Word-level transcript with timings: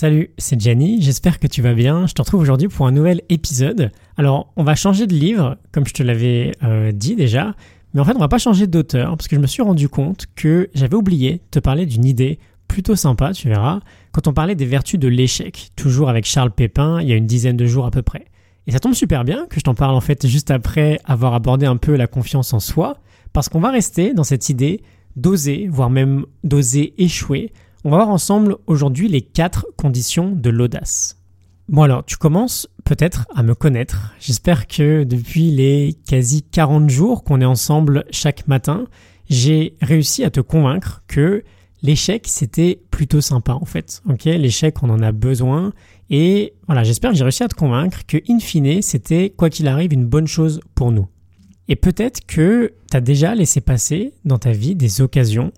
Salut, 0.00 0.30
c'est 0.38 0.60
Jenny, 0.60 1.02
j'espère 1.02 1.40
que 1.40 1.48
tu 1.48 1.60
vas 1.60 1.74
bien. 1.74 2.06
Je 2.06 2.12
te 2.12 2.22
retrouve 2.22 2.40
aujourd'hui 2.40 2.68
pour 2.68 2.86
un 2.86 2.92
nouvel 2.92 3.20
épisode. 3.30 3.90
Alors, 4.16 4.52
on 4.54 4.62
va 4.62 4.76
changer 4.76 5.08
de 5.08 5.12
livre, 5.12 5.58
comme 5.72 5.88
je 5.88 5.92
te 5.92 6.04
l'avais 6.04 6.52
euh, 6.62 6.92
dit 6.92 7.16
déjà, 7.16 7.56
mais 7.92 8.00
en 8.00 8.04
fait, 8.04 8.14
on 8.14 8.20
va 8.20 8.28
pas 8.28 8.38
changer 8.38 8.68
d'auteur, 8.68 9.16
parce 9.16 9.26
que 9.26 9.34
je 9.34 9.40
me 9.40 9.48
suis 9.48 9.60
rendu 9.60 9.88
compte 9.88 10.26
que 10.36 10.70
j'avais 10.72 10.94
oublié 10.94 11.32
de 11.32 11.40
te 11.50 11.58
parler 11.58 11.84
d'une 11.84 12.04
idée 12.04 12.38
plutôt 12.68 12.94
sympa, 12.94 13.32
tu 13.32 13.48
verras, 13.48 13.80
quand 14.12 14.28
on 14.28 14.32
parlait 14.32 14.54
des 14.54 14.66
vertus 14.66 15.00
de 15.00 15.08
l'échec, 15.08 15.70
toujours 15.74 16.08
avec 16.08 16.26
Charles 16.26 16.52
Pépin, 16.52 17.00
il 17.00 17.08
y 17.08 17.12
a 17.12 17.16
une 17.16 17.26
dizaine 17.26 17.56
de 17.56 17.66
jours 17.66 17.84
à 17.84 17.90
peu 17.90 18.02
près. 18.02 18.26
Et 18.68 18.70
ça 18.70 18.78
tombe 18.78 18.94
super 18.94 19.24
bien 19.24 19.46
que 19.50 19.58
je 19.58 19.64
t'en 19.64 19.74
parle 19.74 19.96
en 19.96 20.00
fait 20.00 20.28
juste 20.28 20.52
après 20.52 21.00
avoir 21.06 21.34
abordé 21.34 21.66
un 21.66 21.76
peu 21.76 21.96
la 21.96 22.06
confiance 22.06 22.52
en 22.52 22.60
soi, 22.60 22.98
parce 23.32 23.48
qu'on 23.48 23.58
va 23.58 23.72
rester 23.72 24.14
dans 24.14 24.22
cette 24.22 24.48
idée 24.48 24.80
d'oser, 25.16 25.66
voire 25.68 25.90
même 25.90 26.24
d'oser 26.44 26.94
échouer, 27.02 27.50
on 27.84 27.90
va 27.90 27.96
voir 27.98 28.08
ensemble 28.08 28.56
aujourd'hui 28.66 29.08
les 29.08 29.22
quatre 29.22 29.66
conditions 29.76 30.32
de 30.32 30.50
l'audace. 30.50 31.16
Bon 31.68 31.82
alors, 31.82 32.04
tu 32.04 32.16
commences 32.16 32.66
peut-être 32.84 33.26
à 33.34 33.42
me 33.42 33.54
connaître. 33.54 34.14
J'espère 34.20 34.66
que 34.66 35.04
depuis 35.04 35.50
les 35.50 35.96
quasi 36.06 36.42
40 36.42 36.88
jours 36.88 37.24
qu'on 37.24 37.40
est 37.40 37.46
ensemble 37.46 38.04
chaque 38.10 38.48
matin, 38.48 38.86
j'ai 39.28 39.76
réussi 39.82 40.24
à 40.24 40.30
te 40.30 40.40
convaincre 40.40 41.02
que 41.06 41.44
l'échec 41.82 42.24
c'était 42.26 42.80
plutôt 42.90 43.20
sympa 43.20 43.52
en 43.52 43.66
fait. 43.66 44.02
OK, 44.08 44.24
l'échec 44.24 44.82
on 44.82 44.90
en 44.90 45.02
a 45.02 45.12
besoin 45.12 45.72
et 46.10 46.54
voilà, 46.66 46.84
j'espère 46.84 47.10
que 47.10 47.16
j'ai 47.16 47.24
réussi 47.24 47.42
à 47.42 47.48
te 47.48 47.54
convaincre 47.54 48.06
que 48.06 48.16
in 48.28 48.40
fine, 48.40 48.80
c'était 48.80 49.30
quoi 49.30 49.50
qu'il 49.50 49.68
arrive 49.68 49.92
une 49.92 50.06
bonne 50.06 50.26
chose 50.26 50.60
pour 50.74 50.90
nous. 50.90 51.06
Et 51.68 51.76
peut-être 51.76 52.24
que 52.26 52.72
tu 52.90 52.96
as 52.96 53.02
déjà 53.02 53.34
laissé 53.34 53.60
passer 53.60 54.14
dans 54.24 54.38
ta 54.38 54.52
vie 54.52 54.74
des 54.74 55.02
occasions 55.02 55.52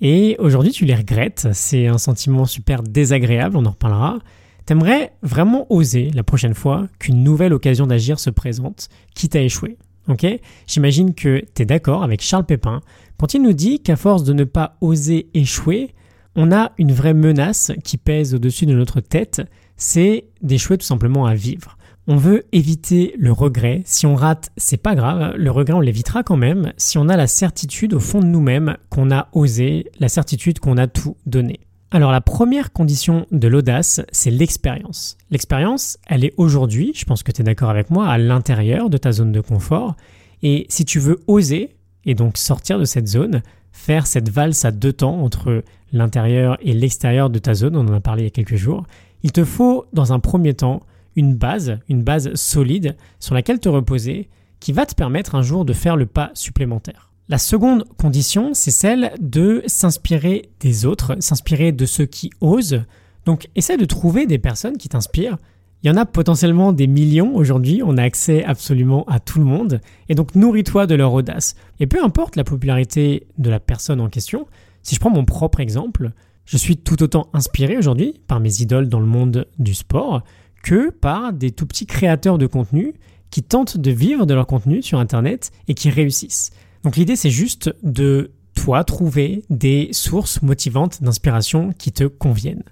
et 0.00 0.36
aujourd'hui, 0.38 0.72
tu 0.72 0.84
les 0.84 0.94
regrettes. 0.94 1.48
C'est 1.52 1.86
un 1.86 1.98
sentiment 1.98 2.44
super 2.44 2.82
désagréable, 2.82 3.56
on 3.56 3.66
en 3.66 3.70
reparlera. 3.70 4.18
T'aimerais 4.66 5.12
vraiment 5.22 5.66
oser 5.72 6.10
la 6.10 6.22
prochaine 6.22 6.54
fois 6.54 6.88
qu'une 6.98 7.24
nouvelle 7.24 7.52
occasion 7.52 7.86
d'agir 7.86 8.20
se 8.20 8.30
présente, 8.30 8.88
quitte 9.14 9.34
à 9.34 9.40
échouer. 9.40 9.78
Ok? 10.08 10.26
J'imagine 10.66 11.14
que 11.14 11.44
tu 11.54 11.62
es 11.62 11.66
d'accord 11.66 12.02
avec 12.02 12.22
Charles 12.22 12.46
Pépin 12.46 12.80
quand 13.18 13.34
il 13.34 13.42
nous 13.42 13.52
dit 13.52 13.80
qu'à 13.80 13.96
force 13.96 14.22
de 14.22 14.32
ne 14.32 14.44
pas 14.44 14.76
oser 14.80 15.28
échouer, 15.34 15.94
on 16.36 16.52
a 16.52 16.70
une 16.78 16.92
vraie 16.92 17.14
menace 17.14 17.72
qui 17.82 17.96
pèse 17.96 18.32
au-dessus 18.32 18.64
de 18.64 18.74
notre 18.74 19.00
tête, 19.00 19.42
c'est 19.76 20.26
d'échouer 20.40 20.78
tout 20.78 20.86
simplement 20.86 21.26
à 21.26 21.34
vivre. 21.34 21.77
On 22.10 22.16
veut 22.16 22.46
éviter 22.52 23.14
le 23.18 23.32
regret. 23.32 23.82
Si 23.84 24.06
on 24.06 24.14
rate, 24.14 24.50
c'est 24.56 24.78
pas 24.78 24.94
grave. 24.94 25.34
Le 25.36 25.50
regret, 25.50 25.74
on 25.74 25.80
l'évitera 25.80 26.22
quand 26.22 26.38
même 26.38 26.72
si 26.78 26.96
on 26.96 27.10
a 27.10 27.18
la 27.18 27.26
certitude 27.26 27.92
au 27.92 28.00
fond 28.00 28.20
de 28.20 28.24
nous-mêmes 28.24 28.78
qu'on 28.88 29.10
a 29.10 29.28
osé, 29.32 29.90
la 30.00 30.08
certitude 30.08 30.58
qu'on 30.58 30.78
a 30.78 30.86
tout 30.86 31.18
donné. 31.26 31.60
Alors 31.90 32.10
la 32.10 32.22
première 32.22 32.72
condition 32.72 33.26
de 33.30 33.46
l'audace, 33.46 34.00
c'est 34.10 34.30
l'expérience. 34.30 35.18
L'expérience, 35.30 35.98
elle 36.06 36.24
est 36.24 36.32
aujourd'hui, 36.38 36.92
je 36.94 37.04
pense 37.04 37.22
que 37.22 37.30
tu 37.30 37.42
es 37.42 37.44
d'accord 37.44 37.68
avec 37.68 37.90
moi, 37.90 38.08
à 38.08 38.16
l'intérieur 38.16 38.88
de 38.88 38.96
ta 38.96 39.12
zone 39.12 39.32
de 39.32 39.42
confort. 39.42 39.94
Et 40.42 40.64
si 40.70 40.86
tu 40.86 41.00
veux 41.00 41.20
oser, 41.26 41.76
et 42.06 42.14
donc 42.14 42.38
sortir 42.38 42.78
de 42.78 42.86
cette 42.86 43.06
zone, 43.06 43.42
faire 43.70 44.06
cette 44.06 44.30
valse 44.30 44.64
à 44.64 44.70
deux 44.70 44.94
temps 44.94 45.20
entre 45.20 45.62
l'intérieur 45.92 46.56
et 46.62 46.72
l'extérieur 46.72 47.28
de 47.28 47.38
ta 47.38 47.52
zone, 47.52 47.76
on 47.76 47.86
en 47.86 47.92
a 47.92 48.00
parlé 48.00 48.22
il 48.22 48.26
y 48.26 48.28
a 48.28 48.30
quelques 48.30 48.56
jours, 48.56 48.86
il 49.22 49.32
te 49.32 49.44
faut 49.44 49.84
dans 49.92 50.14
un 50.14 50.20
premier 50.20 50.54
temps 50.54 50.80
une 51.18 51.34
base, 51.34 51.80
une 51.88 52.04
base 52.04 52.32
solide 52.34 52.96
sur 53.18 53.34
laquelle 53.34 53.58
te 53.58 53.68
reposer 53.68 54.28
qui 54.60 54.72
va 54.72 54.86
te 54.86 54.94
permettre 54.94 55.34
un 55.34 55.42
jour 55.42 55.64
de 55.64 55.72
faire 55.72 55.96
le 55.96 56.06
pas 56.06 56.30
supplémentaire. 56.32 57.10
La 57.28 57.38
seconde 57.38 57.84
condition, 57.98 58.54
c'est 58.54 58.70
celle 58.70 59.12
de 59.20 59.62
s'inspirer 59.66 60.50
des 60.60 60.86
autres, 60.86 61.16
s'inspirer 61.18 61.72
de 61.72 61.86
ceux 61.86 62.06
qui 62.06 62.30
osent. 62.40 62.82
Donc 63.26 63.48
essaie 63.56 63.76
de 63.76 63.84
trouver 63.84 64.26
des 64.26 64.38
personnes 64.38 64.78
qui 64.78 64.88
t'inspirent. 64.88 65.38
Il 65.82 65.88
y 65.88 65.90
en 65.90 65.96
a 65.96 66.06
potentiellement 66.06 66.72
des 66.72 66.86
millions 66.86 67.34
aujourd'hui, 67.34 67.82
on 67.84 67.98
a 67.98 68.02
accès 68.02 68.44
absolument 68.44 69.04
à 69.06 69.20
tout 69.20 69.38
le 69.38 69.44
monde, 69.44 69.80
et 70.08 70.14
donc 70.14 70.34
nourris-toi 70.34 70.86
de 70.86 70.94
leur 70.94 71.12
audace. 71.12 71.54
Et 71.78 71.86
peu 71.86 72.02
importe 72.02 72.36
la 72.36 72.44
popularité 72.44 73.26
de 73.38 73.50
la 73.50 73.60
personne 73.60 74.00
en 74.00 74.08
question, 74.08 74.46
si 74.82 74.94
je 74.94 75.00
prends 75.00 75.10
mon 75.10 75.24
propre 75.24 75.60
exemple, 75.60 76.12
je 76.44 76.56
suis 76.56 76.78
tout 76.78 77.02
autant 77.02 77.28
inspiré 77.32 77.76
aujourd'hui 77.76 78.20
par 78.26 78.40
mes 78.40 78.62
idoles 78.62 78.88
dans 78.88 79.00
le 79.00 79.06
monde 79.06 79.46
du 79.58 79.74
sport 79.74 80.24
que 80.62 80.90
par 80.90 81.32
des 81.32 81.50
tout 81.50 81.66
petits 81.66 81.86
créateurs 81.86 82.38
de 82.38 82.46
contenu 82.46 82.94
qui 83.30 83.42
tentent 83.42 83.76
de 83.76 83.90
vivre 83.90 84.26
de 84.26 84.34
leur 84.34 84.46
contenu 84.46 84.82
sur 84.82 84.98
Internet 84.98 85.50
et 85.68 85.74
qui 85.74 85.90
réussissent. 85.90 86.50
Donc 86.84 86.96
l'idée 86.96 87.16
c'est 87.16 87.30
juste 87.30 87.74
de 87.82 88.32
toi 88.54 88.84
trouver 88.84 89.44
des 89.50 89.88
sources 89.92 90.42
motivantes 90.42 91.02
d'inspiration 91.02 91.72
qui 91.78 91.92
te 91.92 92.04
conviennent. 92.04 92.64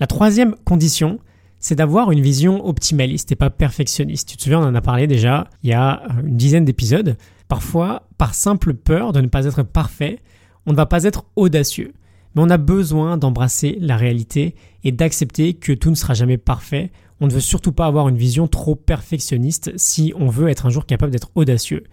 La 0.00 0.06
troisième 0.06 0.54
condition, 0.64 1.18
c'est 1.60 1.74
d'avoir 1.74 2.12
une 2.12 2.20
vision 2.20 2.66
optimaliste 2.66 3.32
et 3.32 3.36
pas 3.36 3.50
perfectionniste. 3.50 4.28
Tu 4.28 4.36
te 4.36 4.42
souviens, 4.42 4.60
on 4.60 4.66
en 4.66 4.74
a 4.74 4.80
parlé 4.80 5.06
déjà 5.06 5.48
il 5.62 5.70
y 5.70 5.74
a 5.74 6.02
une 6.24 6.36
dizaine 6.36 6.64
d'épisodes. 6.64 7.16
Parfois, 7.48 8.08
par 8.16 8.34
simple 8.34 8.74
peur 8.74 9.12
de 9.12 9.20
ne 9.20 9.26
pas 9.26 9.44
être 9.44 9.62
parfait, 9.62 10.20
on 10.66 10.72
ne 10.72 10.76
va 10.76 10.86
pas 10.86 11.04
être 11.04 11.24
audacieux. 11.36 11.94
On 12.38 12.50
a 12.50 12.56
besoin 12.56 13.16
d'embrasser 13.16 13.76
la 13.80 13.96
réalité 13.96 14.54
et 14.84 14.92
d'accepter 14.92 15.54
que 15.54 15.72
tout 15.72 15.90
ne 15.90 15.96
sera 15.96 16.14
jamais 16.14 16.38
parfait 16.38 16.92
on 17.20 17.26
ne 17.26 17.32
veut 17.32 17.40
surtout 17.40 17.72
pas 17.72 17.86
avoir 17.86 18.08
une 18.08 18.16
vision 18.16 18.46
trop 18.46 18.76
perfectionniste 18.76 19.72
si 19.76 20.12
on 20.16 20.28
veut 20.28 20.48
être 20.48 20.66
un 20.66 20.70
jour 20.70 20.86
capable 20.86 21.12
d'être 21.12 21.30
audacieux. 21.34 21.84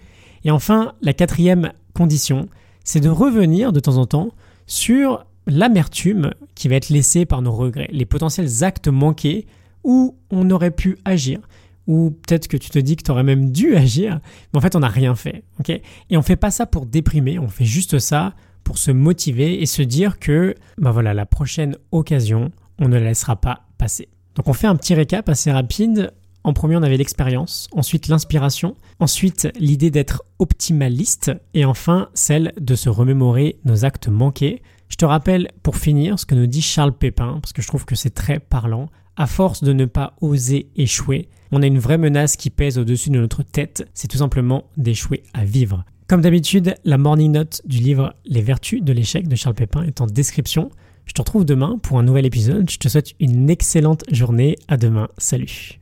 Et 0.44 0.52
enfin, 0.52 0.94
la 1.02 1.14
quatrième 1.14 1.72
condition, 1.94 2.48
c'est 2.84 3.00
de 3.00 3.10
revenir 3.10 3.74
de 3.74 3.80
temps 3.80 3.98
en 3.98 4.06
temps 4.06 4.30
sur 4.68 5.26
l'amertume 5.48 6.32
qui 6.54 6.68
va 6.68 6.76
être 6.76 6.90
laissée 6.90 7.26
par 7.26 7.42
nos 7.42 7.52
regrets, 7.52 7.90
les 7.92 8.06
potentiels 8.06 8.64
actes 8.64 8.88
manqués 8.88 9.48
où 9.84 10.16
on 10.32 10.50
aurait 10.50 10.72
pu 10.72 10.98
agir, 11.06 11.40
ou 11.88 12.12
peut-être 12.12 12.48
que 12.48 12.58
tu 12.58 12.70
te 12.70 12.80
dis 12.80 12.96
que 12.96 13.04
tu 13.04 13.12
aurais 13.12 13.24
même 13.24 13.52
dû 13.52 13.76
agir, 13.76 14.20
mais 14.52 14.58
en 14.58 14.62
fait 14.62 14.76
on 14.76 14.80
n'a 14.80 14.88
rien 14.88 15.16
fait. 15.16 15.44
et 16.10 16.18
on 16.18 16.24
fait 16.24 16.36
pas 16.36 16.50
ça 16.50 16.66
pour 16.66 16.88
déprimer, 16.88 17.38
on 17.38 17.48
fait 17.48 17.66
juste 17.66 18.00
ça 18.00 18.34
pour 18.66 18.78
se 18.78 18.92
motiver 18.92 19.62
et 19.62 19.66
se 19.66 19.82
dire 19.82 20.20
que 20.20 20.56
bah 20.78 20.92
voilà, 20.92 21.14
la 21.14 21.26
prochaine 21.26 21.78
occasion, 21.94 22.52
on 22.80 22.90
ne 22.90 22.98
la 22.98 23.06
laissera 23.06 23.38
pas 23.38 23.62
passer. 23.78 24.10
Donc 24.36 24.50
on 24.50 24.54
fait 24.54 24.68
un 24.68 24.76
petit 24.76 24.94
récap 24.94 25.30
assez 25.30 25.52
rapide. 25.52 26.12
En 26.44 26.52
premier, 26.52 26.76
on 26.76 26.84
avait 26.84 26.98
l'expérience, 26.98 27.70
ensuite 27.72 28.08
l'inspiration, 28.08 28.76
ensuite 29.00 29.48
l'idée 29.58 29.90
d'être 29.90 30.24
optimaliste, 30.38 31.32
et 31.54 31.64
enfin 31.66 32.10
celle 32.14 32.54
de 32.60 32.76
se 32.76 32.90
remémorer 32.90 33.60
nos 33.64 33.86
actes 33.86 34.10
manqués. 34.10 34.62
Je 34.90 34.98
te 34.98 35.06
rappelle 35.06 35.48
pour 35.64 35.78
finir 35.78 36.20
ce 36.20 36.26
que 36.26 36.36
nous 36.36 36.46
dit 36.46 36.62
Charles 36.62 36.96
Pépin, 36.96 37.40
parce 37.42 37.54
que 37.54 37.62
je 37.62 37.68
trouve 37.68 37.86
que 37.86 37.96
c'est 37.96 38.14
très 38.14 38.40
parlant. 38.40 38.90
À 39.16 39.28
force 39.28 39.64
de 39.64 39.74
ne 39.74 39.86
pas 39.86 40.16
oser 40.22 40.70
échouer, 40.76 41.30
on 41.52 41.62
a 41.62 41.68
une 41.68 41.80
vraie 41.80 41.98
menace 41.98 42.36
qui 42.36 42.50
pèse 42.50 42.78
au-dessus 42.78 43.10
de 43.10 43.20
notre 43.20 43.42
tête, 43.42 43.90
c'est 43.94 44.10
tout 44.10 44.18
simplement 44.18 44.66
d'échouer 44.76 45.24
à 45.34 45.46
vivre. 45.46 45.86
Comme 46.08 46.22
d'habitude, 46.22 46.76
la 46.84 47.00
morning 47.00 47.32
note 47.32 47.62
du 47.66 47.80
livre 47.80 48.14
Les 48.26 48.42
vertus 48.42 48.84
de 48.84 48.94
l'échec 48.94 49.28
de 49.28 49.36
Charles 49.36 49.56
Pépin 49.56 49.82
est 49.82 50.02
en 50.02 50.06
description. 50.06 50.70
Je 51.08 51.14
te 51.14 51.22
retrouve 51.22 51.46
demain 51.46 51.80
pour 51.82 51.98
un 51.98 52.04
nouvel 52.04 52.28
épisode. 52.28 52.70
Je 52.70 52.78
te 52.78 52.88
souhaite 52.88 53.14
une 53.20 53.50
excellente 53.50 54.04
journée. 54.12 54.56
À 54.68 54.78
demain. 54.78 55.08
Salut. 55.18 55.80